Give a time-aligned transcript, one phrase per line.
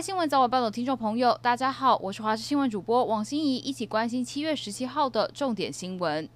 [0.00, 6.28] 新闻早晚报的听众朋友，大家好，我是华视新闻主播王心怡，一起关心七月十七号的重点新闻。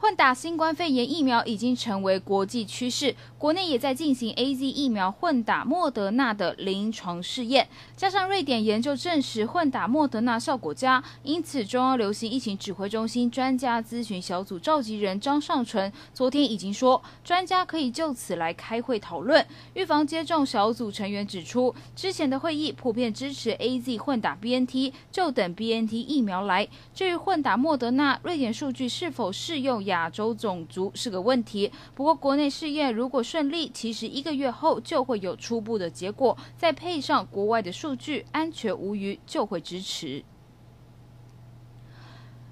[0.00, 7.68] 混打新冠肺炎疫苗已经成为国际趋势，国内也在进行 AZ 疫苗混打莫德纳的临床试验。
[7.96, 19.44] 加上瑞典研究证实混打莫德纳效果佳，因此中央流行疫情指挥中心专家咨询小组召集人张尚淳昨天已经说，专家可以就此来开会讨论。
[19.74, 26.68] 预防接种小组成员指出，之前的会议普遍支持 AZ 混打 BNT，就等 BNT 疫苗来。
[26.94, 29.87] 至于混打莫德纳，瑞典数据是否适用？
[29.88, 40.24] 亚洲种族是个问题，不过国内试验如果顺利，其实一个月后就会有初步的结果，再配上国外的数据，安全无虞，就会支持。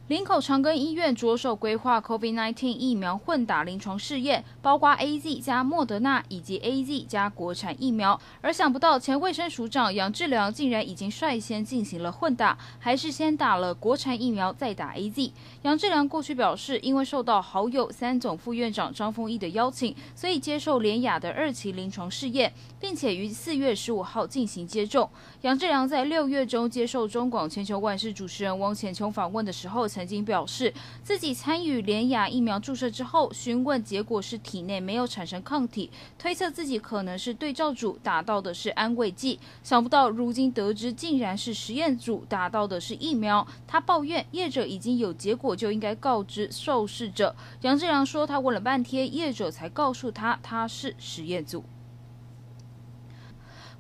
[0.09, 8.21] 林口长庚医院着手规划 COVID-19 疫苗混打临床试验，包括 AZ 加莫德纳以及 AZ 加国产疫苗。
[8.41, 15.33] 而想不到前卫生署长杨志良竟然已经率先进行了混打，还是先打了国产疫苗再打 AZ。
[15.63, 25.11] 杨志良过去表示，因为受到好友三总副院长张丰毅的邀请，所以接受联雅的二期临床试验，并且于四月十五号进行接种。
[25.41, 43.47] 杨志良在六月中接受中广全球万世主持人汪浅秋访问的时候，曾经表示自己参与联雅疫苗注射之后，询问结果是体内没有产生抗体，推测自己可能是对照组打到的是安慰剂，想不到如今得知竟然是实验组打到的是疫苗。
[43.67, 47.35] 他抱怨业者已经有结果就应该告知受试者。
[47.63, 51.65] 杨志良说他问了半天，业者才告诉他他是实验组。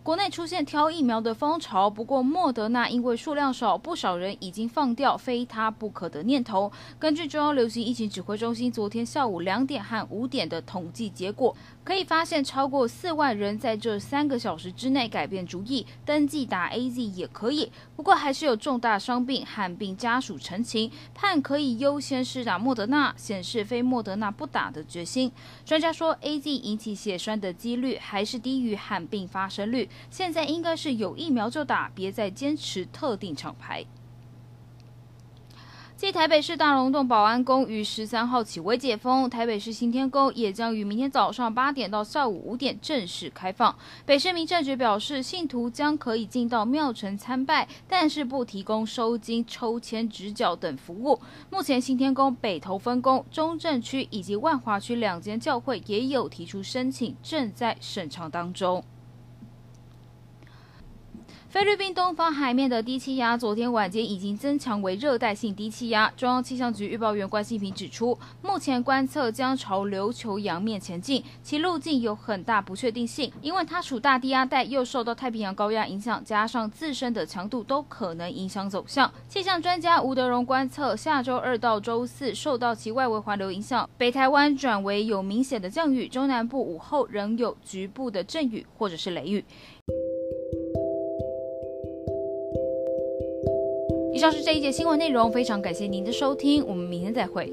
[0.07, 6.71] 国内出现挑疫苗的风潮，不过莫德纳因为数量少，不少人已经放掉非它不可的念头。
[6.97, 17.73] 根据中央流行疫情指挥中心昨天下午两点和五点的统计结果，可以发现超过四万人在这三个小时之内改变主意，登记打 AZ 也可以。
[17.97, 25.33] 不过还是有重大伤病患病家属陈情，判可以优先施打莫德纳，显示非莫德纳不打的决心。
[25.65, 29.89] 专家说，AZ 引起血栓的几率还是低于罕病发生率。
[30.11, 33.85] 现在应该是有疫苗就打，别再坚持特定厂牌。
[35.97, 43.75] 继台北市大龙洞保安宫于十三号起微解封，台北市新天宫也将于明天早上八点到下午五点正式开放。
[44.05, 51.19] 北市民政局表示，信徒将可以进到庙埕参拜，但是不提供收金、抽签、直角等服务。
[51.49, 58.85] 目前新天宫北投分宫、中正区以及万华区两间教会也有提出申请，正在审查当中。
[61.49, 66.13] 菲律宾东方海面的低气压昨天晚间已经增强为热带性低气压。
[66.17, 79.11] 中央气象局预报员关信平指出，目前观测将朝琉球洋面前进，其路径有很大不确定性，因为它处大低压带，又受到太平洋高压影响，加上自身的强度都可能影响走向。
[79.29, 89.45] 气象专家吴德荣观测，下周二到周四受到其外围环流影响，北台湾转为有明显的降雨，中南部午后仍有局部的阵雨或者是雷雨。
[94.27, 97.49] 上是这一节新闻内容，非常感谢您的收听，我们明天再会。